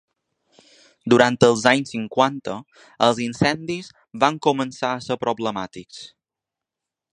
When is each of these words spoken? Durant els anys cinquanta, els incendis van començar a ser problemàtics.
Durant 1.13 1.35
els 1.47 1.65
anys 1.71 1.91
cinquanta, 1.95 2.55
els 3.09 3.21
incendis 3.27 3.93
van 4.25 4.41
començar 4.49 4.93
a 4.95 5.07
ser 5.09 5.19
problemàtics. 5.27 6.01